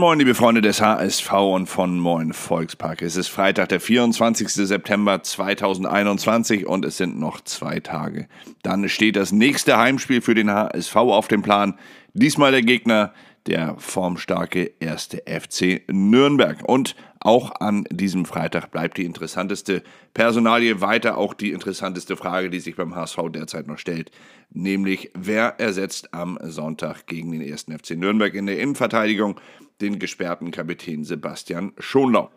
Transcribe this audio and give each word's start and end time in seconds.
Moin 0.00 0.12
Moin, 0.12 0.18
liebe 0.18 0.34
Freunde 0.34 0.62
des 0.62 0.80
HSV 0.80 1.30
und 1.30 1.66
von 1.66 1.98
Moin 2.00 2.32
Volkspark. 2.32 3.02
Es 3.02 3.16
ist 3.16 3.28
Freitag, 3.28 3.68
der 3.68 3.80
24. 3.80 4.48
September 4.48 5.22
2021 5.22 6.66
und 6.66 6.86
es 6.86 6.96
sind 6.96 7.20
noch 7.20 7.42
zwei 7.42 7.80
Tage. 7.80 8.26
Dann 8.62 8.88
steht 8.88 9.16
das 9.16 9.30
nächste 9.30 9.76
Heimspiel 9.76 10.22
für 10.22 10.34
den 10.34 10.50
HSV 10.50 10.96
auf 10.96 11.28
dem 11.28 11.42
Plan. 11.42 11.78
Diesmal 12.14 12.50
der 12.50 12.62
Gegner 12.62 13.12
der 13.46 13.74
formstarke 13.76 14.72
erste 14.80 15.22
FC 15.26 15.82
Nürnberg. 15.92 16.62
Und 16.66 16.96
auch 17.20 17.60
an 17.60 17.84
diesem 17.90 18.24
Freitag 18.24 18.70
bleibt 18.70 18.96
die 18.96 19.04
interessanteste 19.04 19.82
Personalie 20.14 20.80
weiter, 20.80 21.18
auch 21.18 21.34
die 21.34 21.52
interessanteste 21.52 22.16
Frage, 22.16 22.48
die 22.48 22.60
sich 22.60 22.74
beim 22.74 22.94
HSV 22.94 23.18
derzeit 23.28 23.66
noch 23.66 23.78
stellt, 23.78 24.10
nämlich 24.50 25.10
wer 25.14 25.60
ersetzt 25.60 26.14
am 26.14 26.38
Sonntag 26.42 27.06
gegen 27.06 27.32
den 27.32 27.42
ersten 27.42 27.78
FC 27.78 27.90
Nürnberg 27.90 28.32
in 28.32 28.46
der 28.46 28.58
Innenverteidigung 28.58 29.38
den 29.80 29.98
gesperrten 29.98 30.50
Kapitän 30.50 31.04
Sebastian 31.04 31.72
Schonlau. 31.78 32.30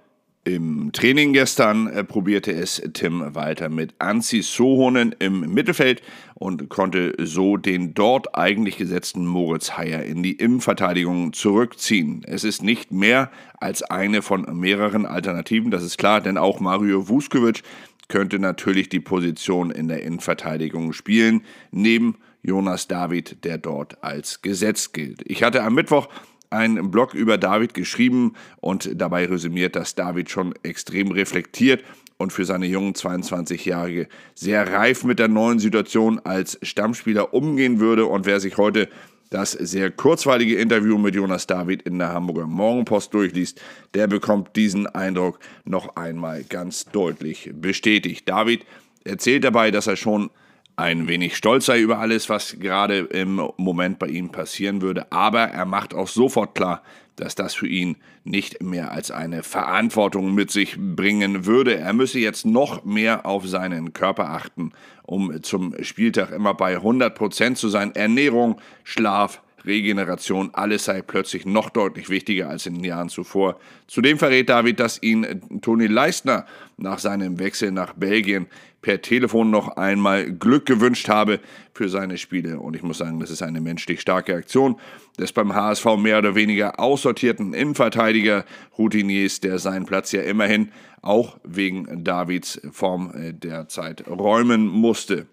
Im 0.46 0.92
Training 0.92 1.32
gestern 1.32 1.88
äh, 1.88 2.04
probierte 2.04 2.52
es 2.52 2.82
Tim 2.94 3.34
Walter 3.34 3.70
mit 3.70 3.94
Anzi 4.00 4.42
Sohonen 4.42 5.16
im 5.20 5.54
Mittelfeld 5.54 6.02
und 6.36 6.68
konnte 6.68 7.16
so 7.18 7.56
den 7.56 7.94
dort 7.94 8.36
eigentlich 8.36 8.76
gesetzten 8.76 9.26
Moritz 9.26 9.78
Heyer 9.78 10.04
in 10.04 10.22
die 10.22 10.34
Innenverteidigung 10.34 11.32
zurückziehen. 11.32 12.24
Es 12.28 12.44
ist 12.44 12.62
nicht 12.62 12.92
mehr 12.92 13.32
als 13.62 13.84
eine 13.84 14.22
von 14.22 14.60
mehreren 14.60 15.06
Alternativen, 15.06 15.72
das 15.72 15.82
ist 15.82 15.98
klar, 15.98 16.20
denn 16.20 16.38
auch 16.38 16.60
Mario 16.60 17.08
Vuskovic 17.08 17.64
könnte 18.10 18.38
natürlich 18.38 18.90
die 18.90 19.00
Position 19.00 19.72
in 19.72 19.88
der 19.88 20.04
Innenverteidigung 20.04 20.92
spielen, 20.92 21.46
neben 21.72 22.18
Jonas 22.42 22.89
David, 22.89 23.45
der 23.45 23.58
dort 23.58 24.04
als 24.04 24.42
Gesetz 24.42 24.92
gilt. 24.92 25.22
Ich 25.26 25.42
hatte 25.44 25.64
am 25.64 25.73
Mittwoch 25.73 26.10
einen 26.54 26.92
Blog 26.92 27.14
über 27.14 27.38
David 27.38 27.73
geschrieben 27.73 28.34
und 28.62 28.90
dabei 29.02 29.26
resümiert, 29.26 29.76
dass 29.76 29.96
David 29.96 30.30
schon 30.30 30.54
extrem 30.64 31.12
reflektiert 31.12 31.84
und 32.18 32.32
für 32.32 32.45
seine 32.45 32.68
jungen 32.68 32.94
22-Jährige 32.94 34.08
sehr 34.36 34.72
reif 34.72 35.04
mit 35.04 35.20
der 35.20 35.28
neuen 35.28 35.60
Situation 35.60 36.20
als 36.20 36.58
Stammspieler 36.62 37.34
umgehen 37.34 37.80
würde. 37.80 38.06
Und 38.06 38.26
wer 38.26 38.40
sich 38.40 38.58
heute 38.58 38.88
das 39.30 39.52
sehr 39.52 39.90
kurzweilige 39.90 40.58
Interview 40.58 40.98
mit 41.00 41.16
Jonas 41.16 41.48
David 41.48 41.82
in 41.82 41.98
der 41.98 42.14
Hamburger 42.14 42.45
Morgenpost 42.45 43.14
durchliest, 43.14 43.60
der 43.95 44.08
bekommt 44.08 44.56
diesen 44.56 44.86
Eindruck 44.86 45.40
noch 45.66 45.95
einmal 45.95 46.44
ganz 46.44 46.86
deutlich 46.86 47.50
bestätigt. 47.54 48.30
David 48.30 48.64
erzählt 49.04 49.44
dabei, 49.44 49.72
dass 49.72 49.88
er 49.88 49.95
schon 49.95 50.30
ein 50.76 51.08
wenig 51.08 51.38
stolz 51.38 51.66
sei 51.68 51.80
über 51.82 52.00
alles, 52.00 52.30
was 52.30 52.58
gerade 52.60 53.00
im 53.00 53.42
Moment 53.58 54.00
bei 54.00 54.08
ihm 54.08 54.30
passieren 54.30 54.82
würde. 54.82 55.12
Aber 55.12 55.42
er 55.42 55.66
macht 55.66 55.94
auch 55.94 56.08
sofort 56.08 56.56
klar, 56.56 56.82
dass 57.16 57.36
das 57.36 57.54
für 57.54 57.68
ihn 57.68 57.98
nicht 58.24 58.64
mehr 58.64 58.92
als 58.92 59.12
eine 59.12 59.44
Verantwortung 59.44 60.34
mit 60.34 60.50
sich 60.50 60.78
bringen 60.78 61.46
würde. 61.46 61.78
Er 61.78 61.94
müsse 61.94 62.20
jetzt 62.20 62.46
noch 62.46 62.84
mehr 62.86 63.26
auf 63.26 63.48
seinen 63.48 63.94
Körper 63.94 64.30
achten, 64.32 64.72
um 65.04 65.44
zum 65.44 65.76
Spieltag 65.84 66.32
immer 66.32 66.56
bei 66.56 66.76
100 66.76 67.14
Prozent 67.14 67.58
zu 67.58 67.70
sein. 67.70 67.94
Ernährung, 67.94 68.60
Schlaf, 68.84 69.42
Regeneration, 69.66 70.50
alles 70.53 70.86
sei 70.86 71.02
plötzlich 71.02 71.45
noch 71.45 71.69
deutlich 71.69 72.09
wichtiger 72.09 72.50
als 72.50 72.66
in 72.66 72.75
den 72.75 72.83
Jahren 72.83 73.09
zuvor. 73.09 73.59
Zudem 73.88 74.17
verrät 74.17 74.50
David, 74.50 74.80
dass 74.80 75.02
ihn 75.02 75.61
Toni 75.61 75.88
Leistner 75.88 76.45
nach 76.78 77.00
seinem 77.00 77.39
Wechsel 77.39 77.72
nach 77.72 77.94
Belgien 77.94 78.47
per 78.81 79.02
Telefon 79.02 79.50
noch 79.50 79.78
einmal 79.78 80.31
Glück 80.31 80.66
gewünscht 80.66 81.08
habe 81.09 81.39
für 81.73 81.89
seine 81.89 82.17
Spiele. 82.17 82.59
Und 82.59 82.75
ich 82.75 82.83
muss 82.83 83.00
sagen, 83.00 83.20
das 83.20 83.31
ist 83.31 83.42
eine 83.42 83.61
menschlich 83.61 84.02
starke 84.02 84.36
Aktion 84.36 84.75
des 85.17 85.31
beim 85.31 85.55
HSV 85.55 85.86
mehr 85.98 86.20
oder 86.20 86.36
weniger 86.36 86.80
aussortierten 86.80 87.54
Innenverteidiger 87.54 88.45
Routiniers, 88.77 89.39
der 89.39 89.58
seinen 89.58 89.86
Platz 89.86 90.11
ja 90.11 90.21
immerhin 90.21 90.71
auch 91.02 91.39
wegen 91.43 92.04
Davids 92.04 92.61
Form 92.71 93.11
äh, 93.15 93.33
derzeit 93.33 94.08
räumen 94.08 94.67
musste. 94.67 95.27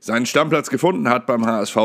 Seinen 0.00 0.26
Stammplatz 0.26 0.70
gefunden 0.70 1.08
hat 1.08 1.26
beim 1.26 1.46
HSV 1.46 1.76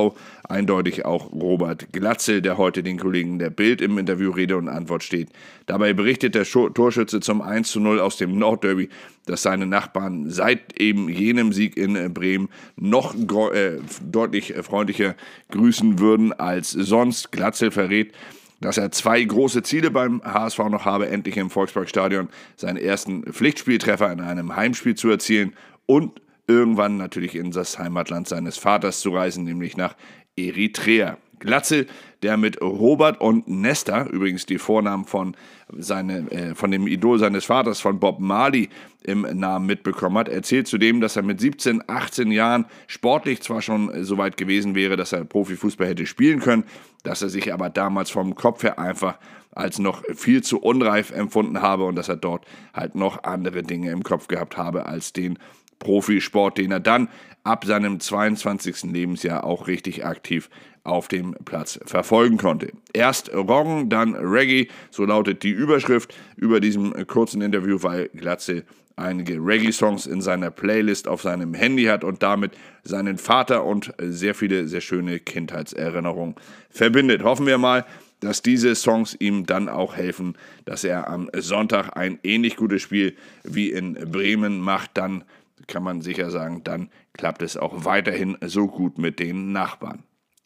eindeutig 0.47 1.05
auch 1.05 1.31
Robert 1.31 1.91
Glatzel, 1.91 2.41
der 2.41 2.57
heute 2.57 2.83
den 2.83 2.99
Kollegen 2.99 3.39
der 3.39 3.49
Bild 3.49 3.81
im 3.81 3.97
Interview 3.97 4.31
Rede 4.31 4.57
und 4.57 4.67
Antwort 4.67 5.03
steht. 5.03 5.29
Dabei 5.65 5.93
berichtet 5.93 6.35
der 6.35 6.43
Torschütze 6.43 7.19
zum 7.19 7.41
1 7.41 7.71
zu 7.71 7.79
0 7.79 7.99
aus 7.99 8.17
dem 8.17 8.37
Nordderby, 8.37 8.89
dass 9.25 9.43
seine 9.43 9.65
Nachbarn 9.65 10.29
seit 10.29 10.79
eben 10.79 11.09
jenem 11.09 11.53
Sieg 11.53 11.77
in 11.77 12.13
Bremen 12.13 12.49
noch 12.75 13.15
äh, 13.15 13.77
deutlich 14.03 14.53
freundlicher 14.61 15.15
grüßen 15.51 15.99
würden 15.99 16.33
als 16.33 16.71
sonst. 16.71 17.31
Glatzel 17.31 17.71
verrät, 17.71 18.13
dass 18.61 18.77
er 18.77 18.91
zwei 18.91 19.23
große 19.23 19.63
Ziele 19.63 19.91
beim 19.91 20.21
HSV 20.23 20.59
noch 20.69 20.85
habe, 20.85 21.09
endlich 21.09 21.37
im 21.37 21.49
Volksparkstadion 21.49 22.27
seinen 22.55 22.77
ersten 22.77 23.23
Pflichtspieltreffer 23.31 24.11
in 24.11 24.19
einem 24.19 24.55
Heimspiel 24.55 24.95
zu 24.95 25.09
erzielen 25.09 25.53
und 25.85 26.21
irgendwann 26.49 26.97
natürlich 26.97 27.35
in 27.35 27.51
das 27.51 27.77
Heimatland 27.77 28.27
seines 28.27 28.57
Vaters 28.57 28.99
zu 29.01 29.11
reisen, 29.11 29.43
nämlich 29.43 29.77
nach 29.77 29.95
Eritrea. 30.35 31.17
Glatzel, 31.39 31.87
der 32.21 32.35
mit 32.35 32.61
Robert 32.61 33.21
und 33.21 33.47
Nesta, 33.47 34.05
übrigens 34.07 34.45
die 34.45 34.57
Vornamen 34.57 35.05
von, 35.05 35.37
seine, 35.71 36.29
äh, 36.31 36.55
von 36.55 36.69
dem 36.69 36.85
Idol 36.85 37.17
seines 37.17 37.45
Vaters, 37.45 37.79
von 37.79 37.99
Bob 37.99 38.19
Marley, 38.19 38.67
im 39.03 39.21
Namen 39.21 39.65
mitbekommen 39.65 40.17
hat, 40.17 40.27
erzählt 40.27 40.67
zudem, 40.67 40.99
dass 40.99 41.15
er 41.15 41.23
mit 41.23 41.39
17, 41.39 41.83
18 41.87 42.31
Jahren 42.31 42.65
sportlich 42.87 43.41
zwar 43.41 43.61
schon 43.61 44.03
so 44.03 44.17
weit 44.17 44.35
gewesen 44.35 44.75
wäre, 44.75 44.97
dass 44.97 45.13
er 45.13 45.23
Profifußball 45.23 45.87
hätte 45.87 46.05
spielen 46.05 46.41
können, 46.41 46.65
dass 47.03 47.21
er 47.21 47.29
sich 47.29 47.53
aber 47.53 47.69
damals 47.69 48.09
vom 48.09 48.35
Kopf 48.35 48.63
her 48.63 48.77
einfach 48.77 49.17
als 49.51 49.79
noch 49.79 50.03
viel 50.13 50.43
zu 50.43 50.59
unreif 50.59 51.11
empfunden 51.11 51.61
habe 51.61 51.85
und 51.85 51.95
dass 51.95 52.09
er 52.09 52.17
dort 52.17 52.45
halt 52.73 52.95
noch 52.95 53.23
andere 53.23 53.63
Dinge 53.63 53.91
im 53.91 54.03
Kopf 54.03 54.27
gehabt 54.27 54.57
habe 54.57 54.85
als 54.85 55.13
den 55.13 55.39
Profisport, 55.79 56.57
den 56.57 56.71
er 56.71 56.79
dann 56.79 57.09
ab 57.43 57.65
seinem 57.65 57.99
22. 57.99 58.83
Lebensjahr 58.83 59.43
auch 59.43 59.67
richtig 59.67 60.05
aktiv 60.05 60.49
auf 60.83 61.07
dem 61.07 61.35
Platz 61.45 61.79
verfolgen 61.85 62.37
konnte. 62.37 62.71
Erst 62.93 63.33
Roggen, 63.33 63.89
dann 63.89 64.15
Reggae, 64.15 64.67
so 64.91 65.05
lautet 65.05 65.43
die 65.43 65.51
Überschrift 65.51 66.13
über 66.35 66.59
diesem 66.59 66.93
kurzen 67.07 67.41
Interview, 67.41 67.79
weil 67.81 68.09
Glatze 68.09 68.63
einige 68.95 69.35
Reggae-Songs 69.35 70.05
in 70.05 70.21
seiner 70.21 70.51
Playlist 70.51 71.07
auf 71.07 71.21
seinem 71.21 71.53
Handy 71.53 71.85
hat 71.85 72.03
und 72.03 72.21
damit 72.21 72.51
seinen 72.83 73.17
Vater 73.17 73.63
und 73.63 73.93
sehr 73.99 74.35
viele 74.35 74.67
sehr 74.67 74.81
schöne 74.81 75.19
Kindheitserinnerungen 75.19 76.35
verbindet. 76.69 77.23
Hoffen 77.23 77.45
wir 77.45 77.57
mal, 77.57 77.85
dass 78.19 78.41
diese 78.41 78.75
Songs 78.75 79.15
ihm 79.19 79.45
dann 79.45 79.69
auch 79.69 79.95
helfen, 79.95 80.35
dass 80.65 80.83
er 80.83 81.07
am 81.07 81.29
Sonntag 81.33 81.95
ein 81.95 82.19
ähnlich 82.23 82.57
gutes 82.57 82.81
Spiel 82.81 83.15
wie 83.43 83.71
in 83.71 83.93
Bremen 83.93 84.59
macht. 84.59 84.91
Dann 84.95 85.23
kann 85.67 85.83
man 85.83 86.01
sicher 86.01 86.29
sagen, 86.31 86.63
dann 86.63 86.89
klappt 87.13 87.41
es 87.41 87.57
auch 87.57 87.85
weiterhin 87.85 88.37
so 88.41 88.67
gut 88.67 88.97
mit 88.97 89.19
den 89.19 89.51
Nachbarn. 89.51 90.03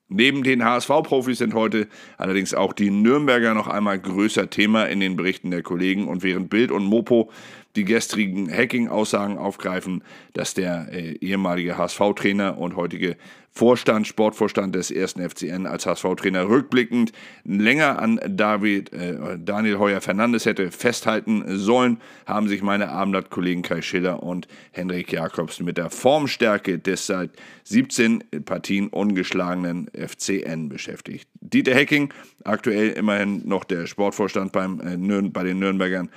Neben 0.09 0.43
den 0.43 0.63
HSV-Profis 0.63 1.39
sind 1.39 1.53
heute 1.53 1.87
allerdings 2.17 2.53
auch 2.53 2.73
die 2.73 2.91
Nürnberger 2.91 3.53
noch 3.53 3.67
einmal 3.67 3.97
größer 3.99 4.49
Thema 4.49 4.85
in 4.85 4.99
den 4.99 5.15
Berichten 5.15 5.49
der 5.49 5.63
Kollegen 5.63 6.07
und 6.07 6.21
während 6.21 6.49
Bild 6.49 6.71
und 6.71 6.83
Mopo 6.83 7.31
die 7.75 7.85
gestrigen 7.85 8.51
Hacking-Aussagen 8.51 9.37
aufgreifen, 9.37 10.03
dass 10.33 10.53
der 10.53 10.87
äh, 10.91 11.13
ehemalige 11.17 11.77
HSV-Trainer 11.77 12.57
und 12.57 12.75
heutige 12.75 13.17
Vorstand, 13.55 14.07
Sportvorstand 14.07 14.73
des 14.73 14.89
ersten 14.89 15.27
FCN 15.29 15.67
als 15.67 15.85
HSV-Trainer 15.85 16.49
rückblickend 16.49 17.11
länger 17.43 17.99
an 17.99 18.19
David, 18.27 18.91
äh, 18.93 19.37
Daniel 19.37 19.77
Heuer-Fernandes 19.77 20.47
hätte 20.47 20.71
festhalten 20.71 21.43
sollen, 21.59 22.01
haben 22.25 22.47
sich 22.47 22.63
meine 22.63 22.89
Abendblatt-Kollegen 22.89 23.61
Kai 23.61 23.83
Schiller 23.83 24.23
und 24.23 24.47
Henrik 24.71 25.11
Jakobs 25.11 25.59
mit 25.59 25.77
der 25.77 25.91
Formstärke 25.91 26.79
des 26.79 27.05
seit 27.05 27.29
17 27.65 28.23
Partien 28.43 28.87
ungeschlagenen 28.87 29.87
FCN 29.93 30.67
beschäftigt. 30.69 31.29
Dieter 31.39 31.75
Hecking, 31.75 32.11
aktuell 32.43 32.89
immerhin 32.89 33.47
noch 33.47 33.65
der 33.65 33.85
Sportvorstand 33.85 34.51
beim, 34.51 34.79
äh, 34.81 35.29
bei 35.29 35.43
den 35.43 35.59
Nürnbergern, 35.59 36.09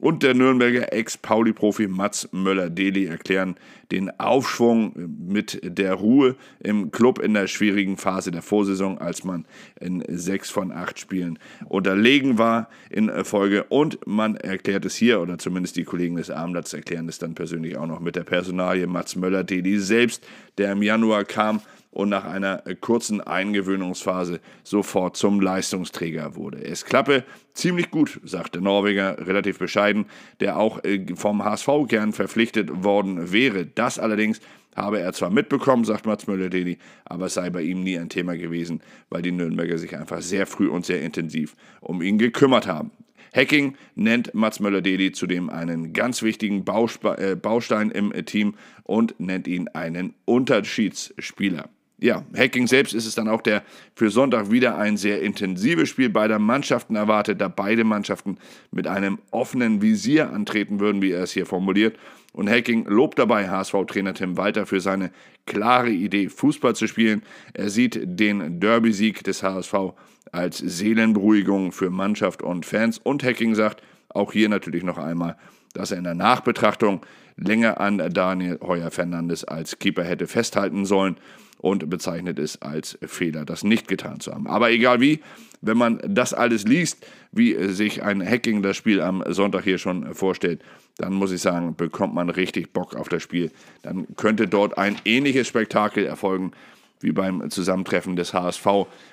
und 0.00 0.22
der 0.22 0.34
Nürnberger 0.34 0.92
Ex-Pauli-Profi 0.92 1.86
Mats 1.86 2.28
Möller-Deli 2.32 3.06
erklären 3.06 3.56
den 3.90 4.10
Aufschwung 4.18 4.92
mit 5.28 5.60
der 5.62 5.94
Ruhe 5.94 6.36
im 6.60 6.90
Club 6.90 7.18
in 7.18 7.34
der 7.34 7.46
schwierigen 7.48 7.96
Phase 7.96 8.30
der 8.30 8.42
Vorsaison, 8.42 8.98
als 8.98 9.24
man 9.24 9.46
in 9.80 10.04
sechs 10.08 10.48
von 10.50 10.72
acht 10.72 10.98
Spielen 10.98 11.38
unterlegen 11.68 12.38
war 12.38 12.68
in 12.88 13.10
Folge. 13.24 13.64
Und 13.64 14.06
man 14.06 14.36
erklärt 14.36 14.84
es 14.84 14.96
hier, 14.96 15.20
oder 15.20 15.38
zumindest 15.38 15.76
die 15.76 15.84
Kollegen 15.84 16.16
des 16.16 16.30
Abendblatts 16.30 16.72
erklären 16.72 17.08
es 17.08 17.18
dann 17.18 17.34
persönlich 17.34 17.76
auch 17.76 17.86
noch 17.86 18.00
mit 18.00 18.16
der 18.16 18.24
Personalie 18.24 18.86
Mats 18.86 19.16
Möller-Deli 19.16 19.78
selbst, 19.78 20.26
der 20.58 20.72
im 20.72 20.82
Januar 20.82 21.24
kam 21.24 21.60
und 21.90 22.08
nach 22.08 22.24
einer 22.24 22.62
kurzen 22.80 23.20
Eingewöhnungsphase 23.20 24.40
sofort 24.62 25.16
zum 25.16 25.40
Leistungsträger 25.40 26.36
wurde. 26.36 26.64
Es 26.64 26.84
klappe 26.84 27.24
ziemlich 27.54 27.90
gut, 27.90 28.20
sagt 28.24 28.54
der 28.54 28.62
Norweger 28.62 29.26
relativ 29.26 29.58
bescheiden, 29.58 30.06
der 30.38 30.58
auch 30.58 30.82
äh, 30.84 31.04
vom 31.16 31.44
HSV 31.44 31.68
gern 31.88 32.12
verpflichtet 32.12 32.84
worden 32.84 33.32
wäre. 33.32 33.66
Das 33.66 33.98
allerdings 33.98 34.40
habe 34.76 35.00
er 35.00 35.12
zwar 35.12 35.30
mitbekommen, 35.30 35.84
sagt 35.84 36.06
Mats 36.06 36.26
Müller-Deli, 36.26 36.78
aber 37.04 37.26
es 37.26 37.34
sei 37.34 37.50
bei 37.50 37.62
ihm 37.62 37.82
nie 37.82 37.98
ein 37.98 38.08
Thema 38.08 38.36
gewesen, 38.36 38.80
weil 39.08 39.22
die 39.22 39.32
Nürnberger 39.32 39.78
sich 39.78 39.96
einfach 39.96 40.22
sehr 40.22 40.46
früh 40.46 40.68
und 40.68 40.86
sehr 40.86 41.02
intensiv 41.02 41.56
um 41.80 42.02
ihn 42.02 42.18
gekümmert 42.18 42.66
haben. 42.66 42.92
Hacking 43.34 43.76
nennt 43.94 44.34
Mats 44.34 44.60
Möller-Deli 44.60 45.12
zudem 45.12 45.50
einen 45.50 45.92
ganz 45.92 46.22
wichtigen 46.22 46.64
äh, 46.66 47.36
Baustein 47.36 47.90
im 47.90 48.12
Team 48.26 48.54
und 48.84 49.18
nennt 49.18 49.46
ihn 49.46 49.68
einen 49.68 50.14
Unterschiedsspieler. 50.24 51.68
Ja, 52.02 52.24
Hacking 52.34 52.66
selbst 52.66 52.94
ist 52.94 53.04
es 53.04 53.14
dann 53.14 53.28
auch, 53.28 53.42
der 53.42 53.62
für 53.94 54.08
Sonntag 54.08 54.50
wieder 54.50 54.78
ein 54.78 54.96
sehr 54.96 55.20
intensives 55.20 55.90
Spiel 55.90 56.08
beider 56.08 56.38
Mannschaften 56.38 56.96
erwartet, 56.96 57.42
da 57.42 57.48
beide 57.48 57.84
Mannschaften 57.84 58.38
mit 58.70 58.86
einem 58.86 59.18
offenen 59.30 59.82
Visier 59.82 60.32
antreten 60.32 60.80
würden, 60.80 61.02
wie 61.02 61.10
er 61.10 61.22
es 61.22 61.32
hier 61.32 61.44
formuliert. 61.44 61.98
Und 62.32 62.48
Hacking 62.48 62.86
lobt 62.86 63.18
dabei 63.18 63.50
HSV-Trainer 63.50 64.14
Tim 64.14 64.38
Walter 64.38 64.64
für 64.64 64.80
seine 64.80 65.10
klare 65.44 65.90
Idee, 65.90 66.30
Fußball 66.30 66.74
zu 66.74 66.86
spielen. 66.86 67.22
Er 67.52 67.68
sieht 67.68 68.00
den 68.02 68.60
Derby-Sieg 68.60 69.22
des 69.24 69.42
HSV 69.42 69.74
als 70.32 70.56
Seelenberuhigung 70.56 71.70
für 71.70 71.90
Mannschaft 71.90 72.42
und 72.42 72.64
Fans. 72.64 72.96
Und 72.96 73.22
Hacking 73.22 73.54
sagt 73.54 73.82
auch 74.08 74.32
hier 74.32 74.48
natürlich 74.48 74.84
noch 74.84 74.96
einmal, 74.96 75.36
dass 75.74 75.90
er 75.90 75.98
in 75.98 76.04
der 76.04 76.14
Nachbetrachtung 76.14 77.04
länger 77.36 77.78
an 77.78 77.98
Daniel 78.12 78.58
Heuer 78.62 78.90
Fernandes 78.90 79.44
als 79.44 79.78
Keeper 79.78 80.04
hätte 80.04 80.26
festhalten 80.26 80.86
sollen 80.86 81.16
und 81.60 81.88
bezeichnet 81.90 82.38
es 82.38 82.60
als 82.62 82.98
Fehler, 83.02 83.44
das 83.44 83.64
nicht 83.64 83.88
getan 83.88 84.20
zu 84.20 84.32
haben. 84.32 84.46
Aber 84.46 84.70
egal 84.70 85.00
wie, 85.00 85.20
wenn 85.60 85.76
man 85.76 86.00
das 86.06 86.32
alles 86.32 86.64
liest, 86.64 87.06
wie 87.32 87.54
sich 87.68 88.02
ein 88.02 88.26
Hacking 88.26 88.62
das 88.62 88.76
Spiel 88.76 89.00
am 89.00 89.22
Sonntag 89.28 89.64
hier 89.64 89.78
schon 89.78 90.14
vorstellt, 90.14 90.62
dann 90.96 91.12
muss 91.12 91.32
ich 91.32 91.40
sagen, 91.40 91.76
bekommt 91.76 92.14
man 92.14 92.30
richtig 92.30 92.72
Bock 92.72 92.94
auf 92.94 93.08
das 93.08 93.22
Spiel. 93.22 93.50
Dann 93.82 94.06
könnte 94.16 94.48
dort 94.48 94.78
ein 94.78 94.96
ähnliches 95.04 95.48
Spektakel 95.48 96.04
erfolgen 96.04 96.52
wie 97.00 97.12
beim 97.12 97.50
Zusammentreffen 97.50 98.16
des 98.16 98.32
HSV 98.34 98.66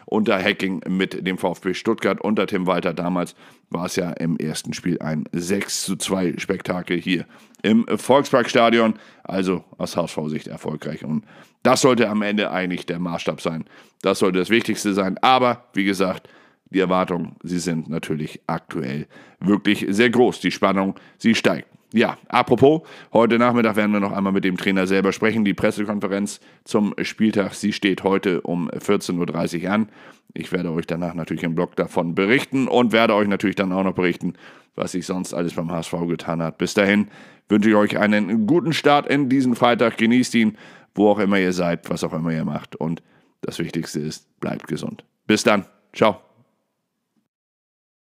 unter 0.06 0.42
Hacking 0.42 0.82
mit 0.88 1.26
dem 1.26 1.38
VfB 1.38 1.74
Stuttgart 1.74 2.22
unter 2.22 2.48
Tim 2.48 2.68
Walter. 2.68 2.94
Damals 2.94 3.36
war 3.70 3.86
es 3.86 3.96
ja 3.96 4.12
im 4.12 4.38
ersten 4.38 4.74
Spiel 4.74 5.00
ein 5.00 5.26
6 5.32 5.86
zu 5.86 5.96
2 5.96 6.36
Spektakel 6.38 6.98
hier 6.98 7.26
im 7.64 7.86
Volksparkstadion. 7.88 8.96
Also 9.24 9.64
aus 9.78 9.98
HSV-Sicht 9.98 10.48
erfolgreich. 10.48 11.04
Und 11.04 11.26
das 11.64 11.82
sollte 11.82 12.10
am 12.10 12.22
Ende 12.22 12.52
eigentlich 12.52 12.86
der 12.86 13.00
Maßstab 13.00 13.42
sein. 13.42 13.66
Das 14.02 14.20
sollte 14.20 14.40
das 14.40 14.50
Wichtigste 14.50 14.94
sein. 14.94 15.18
Aber 15.22 15.66
wie 15.74 15.84
gesagt, 15.84 16.30
die 16.70 16.80
Erwartungen, 16.80 17.36
sie 17.44 17.60
sind 17.60 17.90
natürlich 17.90 18.42
aktuell 18.48 19.08
wirklich 19.40 19.86
sehr 19.90 20.10
groß. 20.10 20.40
Die 20.42 20.52
Spannung, 20.52 20.96
sie 21.18 21.36
steigt. 21.36 21.70
Ja, 21.94 22.18
apropos, 22.28 22.82
heute 23.14 23.40
Nachmittag 23.40 23.78
werden 23.78 23.94
wir 23.94 24.02
noch 24.02 24.12
einmal 24.12 24.34
mit 24.34 24.44
dem 24.44 24.58
Trainer 24.58 24.88
selber 24.88 25.14
sprechen. 25.14 25.46
Die 25.46 25.54
Pressekonferenz 25.54 26.42
zum 26.66 26.94
Spieltag, 27.02 27.54
sie 27.54 27.72
steht 27.72 28.04
heute 28.04 28.42
um 28.42 28.70
14.30 28.70 29.64
Uhr 29.64 29.72
an. 29.72 29.90
Ich 30.34 30.52
werde 30.52 30.72
euch 30.72 30.86
danach 30.86 31.14
natürlich 31.14 31.44
im 31.44 31.56
Blog 31.56 31.78
davon 31.78 32.14
berichten 32.14 32.68
und 32.68 32.92
werde 32.92 33.16
euch 33.16 33.30
natürlich 33.30 33.56
dann 33.56 33.72
auch 33.72 33.84
noch 33.84 33.94
berichten, 33.94 34.34
was 34.76 34.92
sich 34.92 35.06
sonst 35.06 35.34
alles 35.34 35.54
beim 35.54 35.72
HSV 35.72 35.94
getan 36.08 36.42
hat. 36.44 36.58
Bis 36.58 36.74
dahin 36.74 37.08
wünsche 37.48 37.70
ich 37.70 37.76
euch 37.76 37.98
einen 37.98 38.48
guten 38.48 38.74
Start 38.74 39.08
in 39.08 39.30
diesen 39.30 39.56
Freitag. 39.56 39.98
Genießt 39.98 40.36
ihn, 40.36 40.58
wo 40.94 41.10
auch 41.10 41.20
immer 41.20 41.40
ihr 41.40 41.54
seid, 41.54 41.90
was 41.90 42.04
auch 42.04 42.14
immer 42.14 42.32
ihr 42.32 42.44
macht. 42.44 42.76
Und 42.76 43.02
das 43.42 43.60
Wichtigste 43.60 44.02
ist, 44.02 44.28
bleibt 44.42 44.68
gesund. 44.68 45.06
Bis 45.26 45.44
dann. 45.44 45.66
Ciao. 45.94 46.27